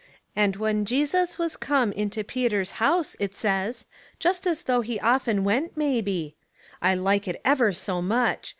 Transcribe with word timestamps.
^ 0.01 0.03
And 0.35 0.55
when 0.55 0.83
Jesus 0.83 1.37
was 1.37 1.55
come 1.55 1.91
into 1.91 2.23
Peter's 2.23 2.71
house,' 2.81 3.15
it 3.19 3.35
says, 3.35 3.85
just 4.17 4.47
as 4.47 4.63
though 4.63 4.81
he 4.81 4.99
often 4.99 5.43
went, 5.43 5.77
maybe. 5.77 6.35
I 6.81 6.95
like 6.95 7.27
it 7.27 7.39
ever 7.45 7.71
so 7.71 8.01
much. 8.01 8.49